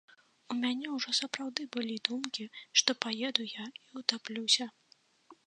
У 0.53 0.55
мяне 0.61 0.87
ўжо 0.93 1.13
сапраўды 1.17 1.67
былі 1.77 1.97
думкі, 2.09 2.47
што 2.83 2.97
паеду 3.07 3.47
я 3.53 3.65
і 3.69 4.01
ўтаплюся. 4.01 4.65